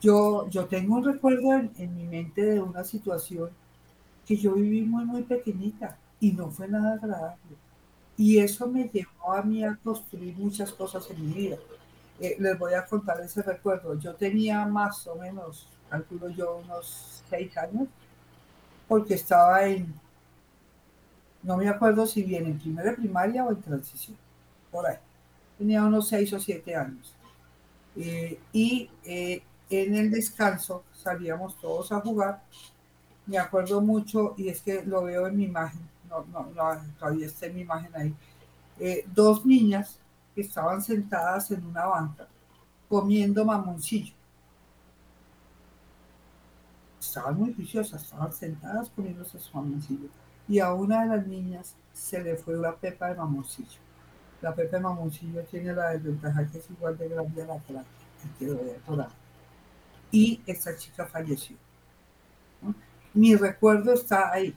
[0.00, 3.50] Yo, yo tengo un recuerdo en, mi mente de una situación
[4.26, 7.56] que yo viví muy, muy pequeñita y no fue nada agradable.
[8.16, 11.56] Y eso me llevó a mí a construir muchas cosas en mi vida.
[12.20, 13.98] Eh, les voy a contar ese recuerdo.
[13.98, 17.88] Yo tenía más o menos, calculo yo, unos seis años,
[18.86, 19.92] porque estaba en,
[21.42, 24.16] no me acuerdo si bien en primera primaria o en transición
[24.74, 24.96] por ahí.
[25.56, 27.14] Tenía unos seis o siete años.
[27.94, 32.42] Eh, y eh, en el descanso salíamos todos a jugar.
[33.26, 36.50] Me acuerdo mucho, y es que lo veo en mi imagen, no, no,
[36.98, 38.14] todavía está en mi imagen ahí,
[38.80, 39.98] eh, dos niñas
[40.34, 42.26] que estaban sentadas en una banca
[42.88, 44.12] comiendo mamoncillo.
[47.00, 50.08] Estaban muy juiciosas, estaban sentadas comiendo su mamoncillo.
[50.48, 53.83] Y a una de las niñas se le fue la pepa de mamoncillo
[54.44, 57.84] la Pepe Mamoncillo tiene la desventaja que es igual de grande a la que la
[58.38, 59.08] quedó
[60.12, 61.56] Y esta chica falleció.
[63.14, 64.54] Mi recuerdo está ahí.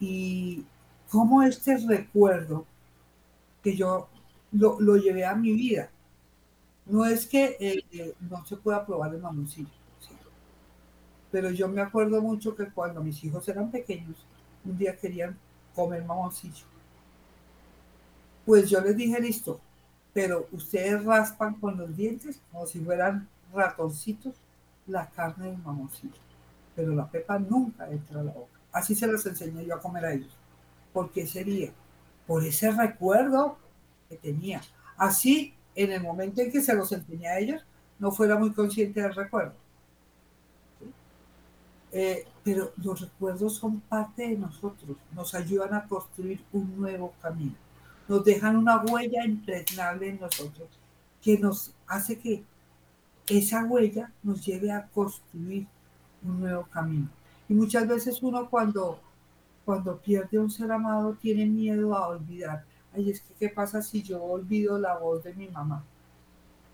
[0.00, 0.64] Y
[1.10, 2.64] cómo este recuerdo
[3.62, 4.08] que yo
[4.52, 5.90] lo, llevé a mi vida.
[6.86, 9.68] No es que eh, no se pueda probar el mamoncillo,
[11.30, 14.16] pero yo me acuerdo mucho que cuando mis hijos eran pequeños,
[14.64, 15.38] un día querían
[15.74, 16.70] comer mamoncillo
[18.50, 19.60] pues yo les dije, listo,
[20.12, 24.34] pero ustedes raspan con los dientes como si fueran ratoncitos
[24.88, 26.18] la carne del mamoncillo.
[26.74, 28.58] Pero la pepa nunca entra a la boca.
[28.72, 30.36] Así se los enseñé yo a comer a ellos.
[30.92, 31.70] ¿Por qué sería?
[32.26, 33.56] Por ese recuerdo
[34.08, 34.60] que tenía.
[34.96, 37.64] Así, en el momento en que se los enseñé a ellos,
[38.00, 39.54] no fuera muy consciente del recuerdo.
[41.92, 47.54] Eh, pero los recuerdos son parte de nosotros, nos ayudan a construir un nuevo camino
[48.10, 50.68] nos dejan una huella impregnable en nosotros
[51.22, 52.42] que nos hace que
[53.28, 55.68] esa huella nos lleve a construir
[56.24, 57.08] un nuevo camino.
[57.48, 58.98] Y muchas veces uno cuando,
[59.64, 62.64] cuando pierde un ser amado tiene miedo a olvidar.
[62.92, 65.84] Ay, es que, ¿qué pasa si yo olvido la voz de mi mamá?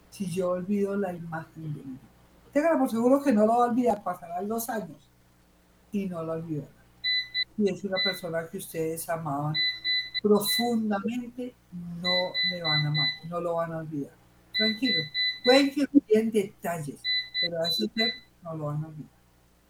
[0.09, 1.99] Si yo olvido la imagen de mi mamá.
[2.51, 5.07] Téngalo por seguro que no lo va a olvidar, pasarán dos años
[5.93, 6.69] y no lo olvidará.
[7.59, 9.55] Y es una persona que ustedes amaban
[10.27, 14.13] profundamente, no le van a amar, no lo van a olvidar.
[14.57, 15.03] Tranquilo,
[15.45, 17.01] pueden que olviden detalles,
[17.41, 18.13] pero a ese ser
[18.43, 19.11] no lo van a olvidar,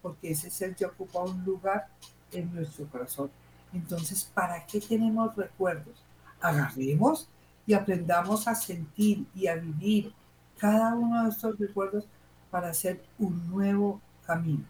[0.01, 1.87] porque ese ser ya ocupa un lugar
[2.31, 3.29] en nuestro corazón.
[3.71, 5.95] Entonces, ¿para qué tenemos recuerdos?
[6.41, 7.29] Agarremos
[7.67, 10.13] y aprendamos a sentir y a vivir
[10.57, 12.07] cada uno de estos recuerdos
[12.49, 14.65] para hacer un nuevo camino,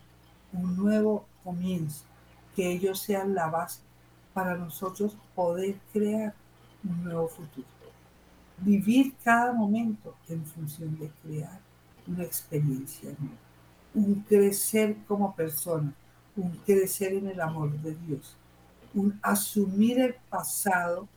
[0.51, 2.03] un nuevo comienzo,
[2.55, 3.86] que ellos sean la base
[4.37, 6.31] para nosotros poder crear
[6.83, 7.65] un nuevo futuro.
[8.59, 11.59] Vivir cada momento en función de crear
[12.05, 13.35] una experiencia nueva,
[13.95, 15.91] un crecer como persona,
[16.35, 18.37] un crecer en el amor de Dios,
[18.93, 21.07] un asumir el pasado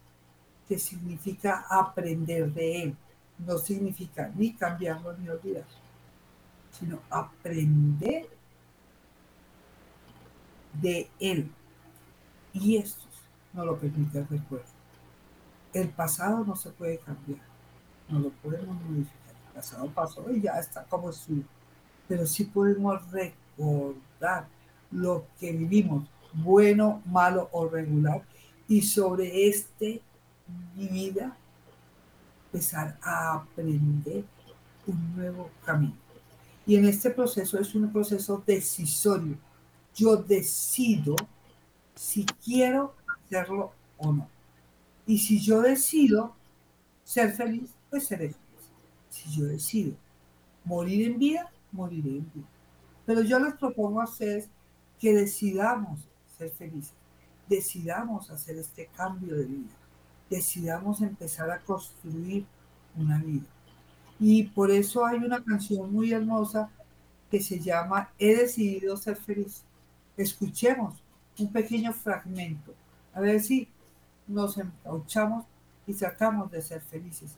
[0.67, 2.97] que significa aprender de él.
[3.37, 5.69] No significa ni cambiarlo ni olvidarlo,
[6.71, 8.31] sino aprender
[10.81, 11.53] de él.
[12.55, 13.10] Y esto
[13.53, 14.67] no lo permite el recuerdo.
[15.73, 17.41] El pasado no se puede cambiar,
[18.09, 19.35] no lo podemos modificar.
[19.49, 21.45] El pasado pasó y ya está como suyo.
[22.09, 24.49] Pero sí podemos recordar
[24.91, 28.23] lo que vivimos, bueno, malo o regular,
[28.67, 30.03] y sobre este
[30.75, 31.37] vida
[32.47, 34.25] empezar a aprender
[34.87, 35.95] un nuevo camino.
[36.67, 39.37] Y en este proceso es un proceso decisorio.
[39.95, 41.17] Yo decido
[41.95, 42.95] si quiero
[43.31, 44.29] hacerlo o no.
[45.07, 46.35] Y si yo decido
[47.05, 48.73] ser feliz, pues seré feliz.
[49.09, 49.95] Si yo decido
[50.65, 52.49] morir en vida, moriré en vida.
[53.07, 54.49] Pero yo les propongo a ustedes
[54.99, 56.93] que decidamos ser felices,
[57.49, 59.75] decidamos hacer este cambio de vida,
[60.29, 62.45] decidamos empezar a construir
[62.97, 63.47] una vida.
[64.19, 66.71] Y por eso hay una canción muy hermosa
[67.31, 69.63] que se llama He decidido ser feliz.
[70.17, 70.95] Escuchemos
[71.39, 72.75] un pequeño fragmento,
[73.15, 73.69] a ver si
[74.27, 75.45] nos encauchamos
[75.87, 77.37] y tratamos de ser felices,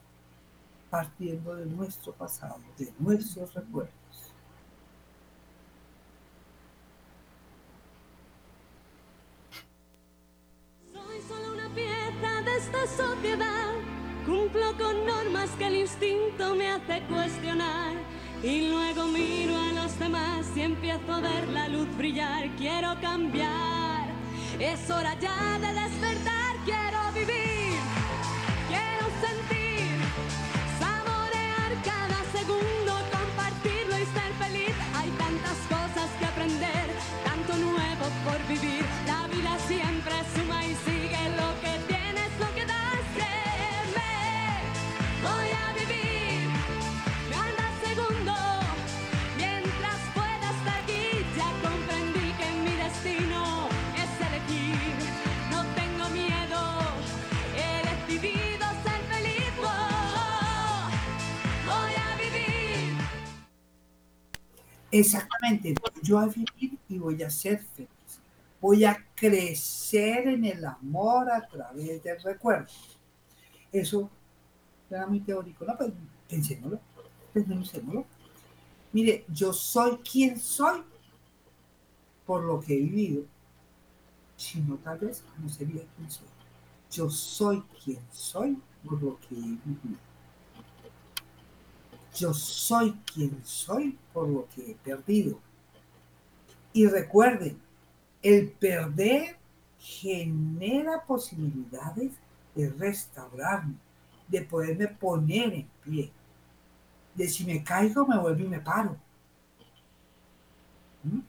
[0.89, 4.03] partiendo de nuestro pasado, de nuestros recuerdos.
[12.63, 13.73] esta sociedad.
[14.25, 17.93] Cumplo con normas que el instinto me hace cuestionar.
[18.43, 22.49] Y luego miro a los demás y empiezo a ver la luz brillar.
[22.57, 23.92] Quiero cambiar.
[24.63, 26.55] Es hora ya de despertar.
[26.63, 27.52] Quiero vivir.
[64.93, 67.89] Exactamente, yo a vivir y voy a ser feliz.
[68.61, 72.67] Voy a crecer en el amor a través del recuerdo.
[73.71, 74.07] Eso
[74.91, 75.75] era muy teórico, ¿no?
[75.75, 75.91] Pues
[76.29, 76.79] pensémoslo,
[77.33, 78.05] pensémoslo.
[78.91, 80.83] Mire, yo soy quien soy
[82.23, 83.23] por lo que he vivido.
[84.37, 86.27] Si no, tal vez no sería quien soy.
[86.91, 90.12] Yo soy quien soy por lo que he vivido.
[92.15, 95.39] Yo soy quien soy por lo que he perdido.
[96.71, 97.59] Y recuerden,
[98.21, 99.37] el perder
[99.79, 102.13] genera posibilidades
[102.55, 103.75] de restaurarme,
[104.27, 106.11] de poderme poner en pie.
[107.15, 108.97] De si me caigo, me vuelvo y me paro.
[111.03, 111.19] ¿Mm?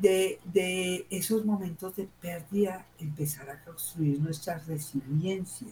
[0.00, 5.68] De, de, esos momentos de pérdida, empezar a construir nuestra resiliencia,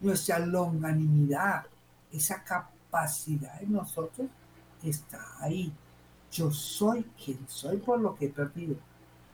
[0.00, 1.66] nuestra longanimidad,
[2.12, 4.28] esa capacidad capacidad en nosotros
[4.82, 5.72] está ahí.
[6.30, 8.76] Yo soy quien soy por lo que he perdido.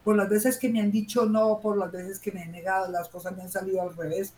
[0.05, 2.91] Por las veces que me han dicho no, por las veces que me he negado,
[2.91, 4.33] las cosas me han salido al revés,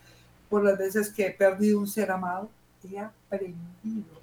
[0.48, 2.50] por las veces que he perdido un ser amado,
[2.84, 4.20] he aprendido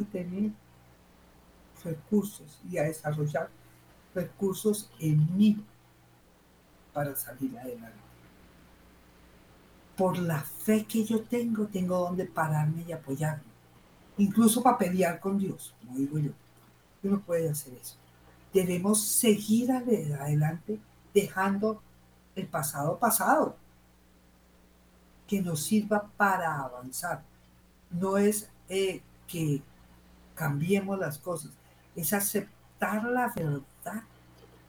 [0.00, 0.52] a tener
[1.84, 3.48] recursos y a desarrollar
[4.14, 5.64] recursos en mí
[6.92, 7.98] para salir adelante.
[9.96, 13.49] Por la fe que yo tengo, tengo donde pararme y apoyarme
[14.20, 16.30] incluso para pelear con Dios, como digo yo.
[17.02, 17.96] Uno puede hacer eso.
[18.52, 20.78] Debemos seguir adelante
[21.14, 21.80] dejando
[22.34, 23.56] el pasado pasado.
[25.26, 27.22] que nos sirva para avanzar.
[27.88, 29.62] No es eh, que
[30.34, 31.52] cambiemos las cosas,
[31.94, 34.02] es aceptar la verdad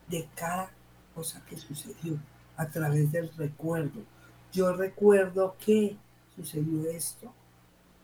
[0.08, 0.70] de cada
[1.16, 2.20] cosa que sucedió
[2.58, 4.02] a través del recuerdo.
[4.52, 5.97] Yo recuerdo que
[6.36, 7.34] sucedió esto,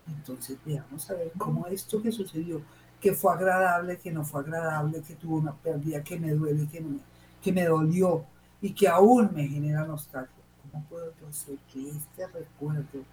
[0.07, 2.61] entonces veamos a ver cómo esto que sucedió,
[2.99, 6.81] que fue agradable, que no fue agradable, que tuvo una pérdida, que me duele, que
[6.81, 6.99] me,
[7.41, 8.25] que me dolió
[8.61, 10.43] y que aún me genera nostalgia.
[10.71, 13.03] ¿Cómo puedo hacer que este recuerdo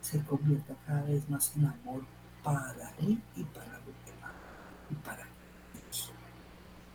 [0.00, 2.04] se convierta cada vez más en amor
[2.42, 4.32] para mí y para los demás
[4.90, 5.26] y para
[5.72, 6.12] Dios?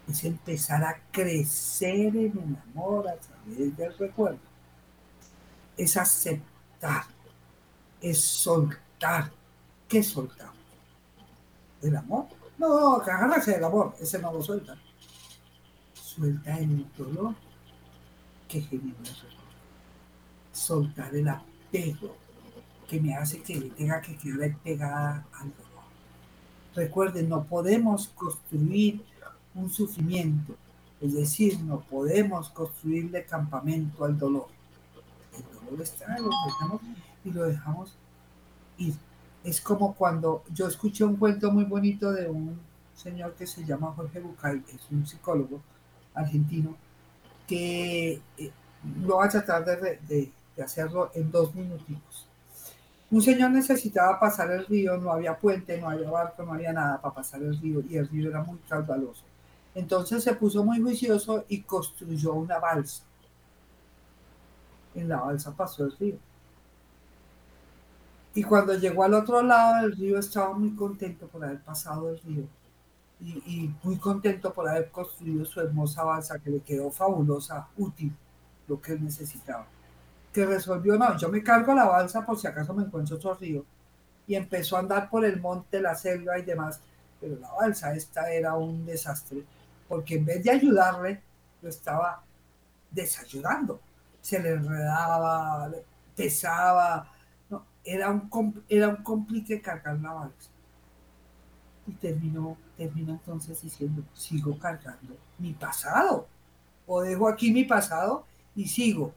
[0.07, 4.39] Es empezar a crecer en el amor a través del recuerdo.
[5.75, 7.05] Es aceptar,
[8.01, 8.88] es soltar.
[9.87, 10.55] ¿Qué soltamos?
[11.81, 12.27] ¿El amor?
[12.57, 14.77] No, que agárrese del amor, ese no lo suelta.
[15.93, 17.33] Suelta el dolor
[18.47, 19.39] que genera el recuerdo
[20.59, 22.15] soltar el apego
[22.87, 25.83] que me hace que tenga que quedar pegada al dolor.
[26.75, 29.03] Recuerden, no podemos construir
[29.55, 30.55] un sufrimiento,
[30.99, 34.47] es decir, no podemos construirle campamento al dolor.
[35.37, 36.81] El dolor está, lo dejamos
[37.23, 37.95] y lo dejamos
[38.79, 38.95] ir.
[39.43, 42.59] Es como cuando yo escuché un cuento muy bonito de un
[42.95, 45.61] señor que se llama Jorge Bucay, es un psicólogo
[46.13, 46.75] argentino,
[47.47, 48.51] que eh,
[49.03, 52.29] lo va a tratar de hacerlo en dos minutitos.
[53.11, 57.01] Un señor necesitaba pasar el río, no había puente, no había barco, no había nada
[57.01, 59.23] para pasar el río y el río era muy caudaloso.
[59.73, 63.03] Entonces se puso muy juicioso y construyó una balsa.
[64.93, 66.17] En la balsa pasó el río.
[68.33, 72.19] Y cuando llegó al otro lado del río estaba muy contento por haber pasado el
[72.19, 72.43] río
[73.19, 78.15] y, y muy contento por haber construido su hermosa balsa que le quedó fabulosa, útil,
[78.67, 79.67] lo que él necesitaba
[80.33, 83.65] que resolvió, no, yo me cargo la balsa por si acaso me encuentro otro río.
[84.27, 86.79] Y empezó a andar por el monte, la selva y demás.
[87.19, 89.43] Pero la balsa esta era un desastre,
[89.87, 91.21] porque en vez de ayudarle,
[91.61, 92.23] lo estaba
[92.91, 93.79] desayudando.
[94.21, 95.71] Se le enredaba,
[96.15, 97.11] pesaba.
[97.83, 100.49] Era, un, era un complique cargar la balsa.
[101.87, 106.27] Y terminó, entonces diciendo, sigo cargando mi pasado.
[106.85, 108.25] O dejo aquí mi pasado
[108.55, 109.13] y sigo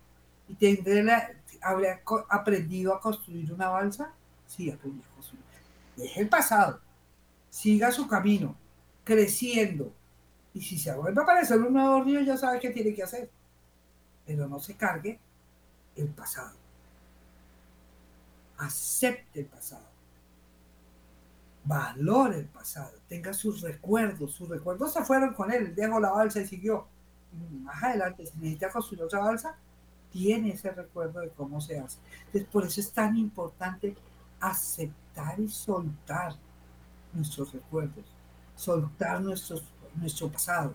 [0.49, 1.31] ¿Y tendré la,
[1.63, 4.13] habría aprendido a construir una balsa?
[4.47, 5.43] Sí, aprendí a construir.
[5.97, 6.81] Deje el pasado,
[7.49, 8.55] siga su camino,
[9.05, 9.93] creciendo.
[10.55, 13.31] Y si se vuelve a aparecer un nuevo río, ya sabe qué tiene que hacer.
[14.27, 15.19] Pero no se cargue
[15.97, 16.57] el pasado.
[18.63, 19.87] Acepte el pasado.
[21.65, 22.93] Valore el pasado.
[23.09, 24.33] Tenga sus recuerdos.
[24.33, 25.75] Sus recuerdos se fueron con él.
[25.75, 26.87] Dejó la balsa y siguió.
[27.63, 29.57] Más adelante, si necesita construir otra balsa,
[30.11, 31.99] tiene ese recuerdo de cómo se hace.
[32.27, 33.97] Entonces, por eso es tan importante
[34.39, 36.35] aceptar y soltar
[37.13, 38.05] nuestros recuerdos,
[38.55, 40.75] soltar nuestro pasado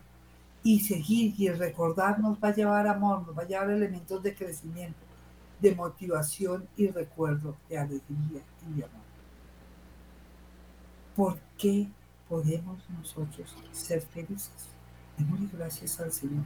[0.63, 4.99] y seguir y recordarnos va a llevar amor, nos va a llevar elementos de crecimiento,
[5.59, 9.01] de motivación y recuerdo, de alegría y de amor.
[11.15, 11.87] ¿Por qué
[12.29, 14.51] podemos nosotros ser felices?
[15.17, 16.43] Démosle gracias al Señor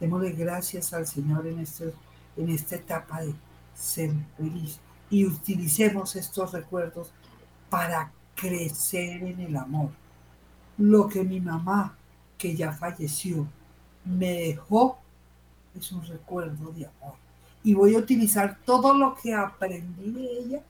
[0.00, 1.94] Démosle gracias al Señor en, este,
[2.36, 3.34] en esta etapa de
[3.74, 7.12] ser feliz y utilicemos estos recuerdos
[7.70, 9.90] para crecer en el amor.
[10.76, 11.96] Lo que mi mamá,
[12.36, 13.46] que ya falleció,
[14.04, 14.98] me dejó
[15.74, 17.23] es un recuerdo de amor.
[17.64, 20.62] Y voy a utilizar todo lo que aprendí de ella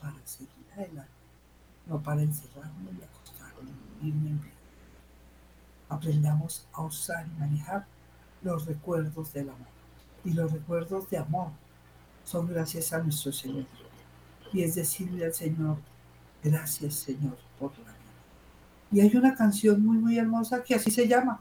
[0.00, 1.10] para seguir adelante,
[1.86, 3.70] no para encerrarme y acostarme,
[4.02, 4.58] irme en
[5.88, 7.86] Aprendamos a usar y manejar
[8.42, 9.68] los recuerdos del amor.
[10.24, 11.50] Y los recuerdos de amor
[12.24, 13.66] son gracias a nuestro Señor.
[14.52, 15.78] Y es decirle al Señor,
[16.42, 17.94] gracias Señor por la vida.
[18.90, 21.40] Y hay una canción muy, muy hermosa que así se llama.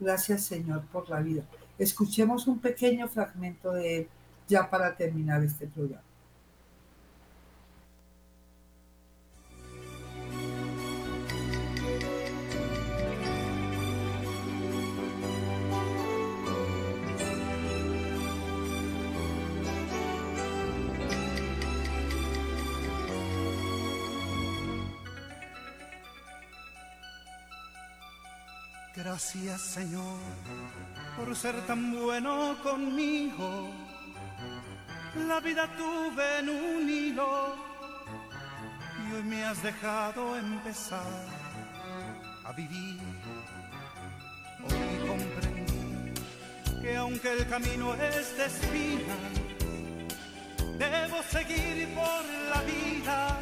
[0.00, 1.42] Gracias Señor por la vida.
[1.78, 4.08] Escuchemos un pequeño fragmento de él
[4.48, 6.02] ya para terminar este programa.
[28.96, 30.18] Gracias Señor
[31.16, 33.70] por ser tan bueno conmigo.
[35.28, 37.56] La vida tuve en un hilo
[38.98, 41.26] y hoy me has dejado empezar
[42.44, 43.00] a vivir.
[44.64, 46.20] Hoy comprendí
[46.82, 49.44] que aunque el camino es de espinas,
[50.78, 53.38] Debo seguir por la vida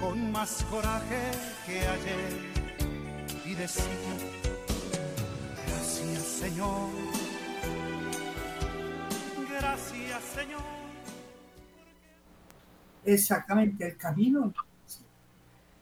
[0.00, 1.32] con más coraje
[1.66, 2.32] que ayer
[3.44, 3.84] y decir,
[5.98, 6.90] gracias Señor,
[9.50, 10.62] gracias Señor.
[13.04, 14.52] Exactamente, el camino,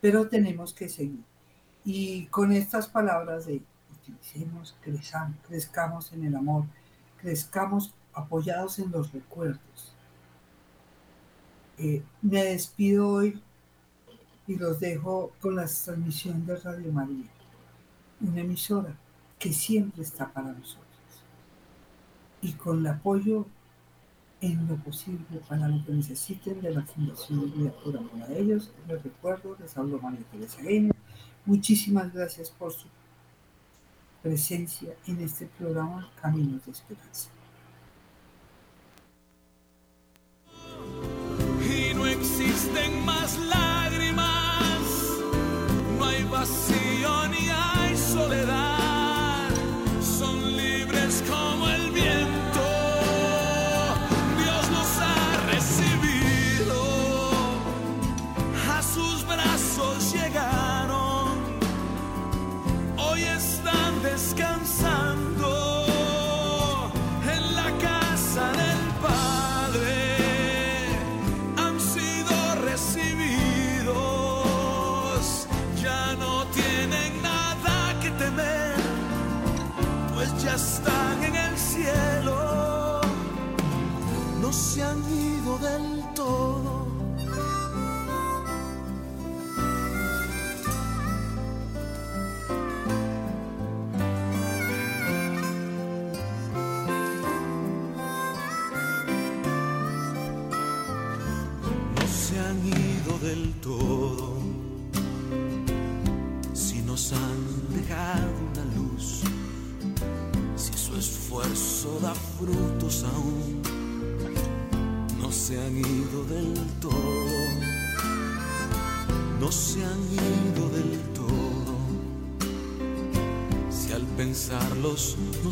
[0.00, 1.22] pero tenemos que seguir.
[1.84, 3.62] Y con estas palabras de
[4.00, 6.64] utilicemos, crezamos, crezcamos en el amor,
[7.20, 9.92] crezcamos apoyados en los recuerdos.
[11.78, 13.42] Eh, me despido hoy
[14.46, 17.28] y los dejo con la transmisión de Radio María,
[18.20, 18.96] una emisora
[19.38, 20.86] que siempre está para nosotros
[22.42, 23.46] y con el apoyo
[24.40, 28.70] en lo posible para lo que necesiten de la Fundación Vida por Amor a ellos.
[28.86, 30.94] Les recuerdo, les hablo María Teresa Gainer.
[31.44, 32.86] Muchísimas gracias por su
[34.22, 37.30] presencia en este programa Caminos de Esperanza.
[41.62, 44.80] Y no existen más lágrimas,
[45.98, 46.85] no hay vacío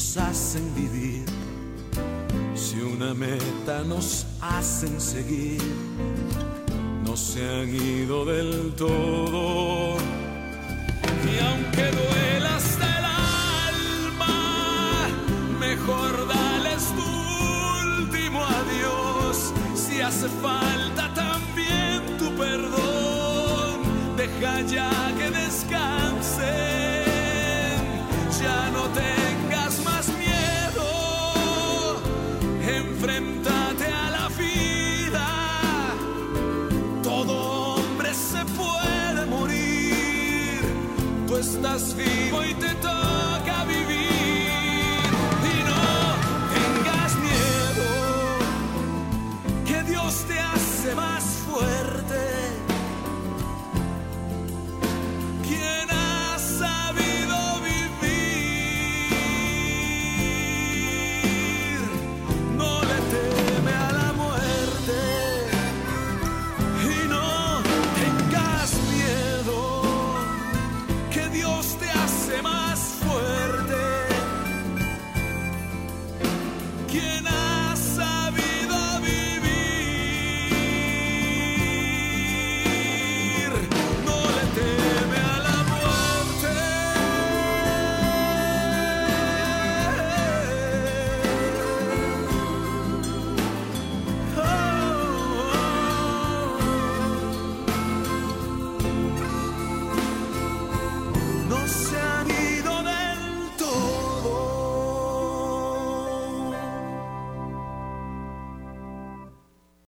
[0.05, 1.25] nos hacen vivir.
[2.55, 5.63] Si una meta nos hacen seguir,
[7.05, 9.97] no se han ido del todo.
[11.33, 13.05] Y aunque duela hasta el
[13.73, 15.09] alma,
[15.59, 19.55] mejor dales tu último adiós.
[19.75, 23.81] Si hace falta también tu perdón,
[24.19, 26.45] deja ya que descansen.
[28.43, 29.24] Ya no tengas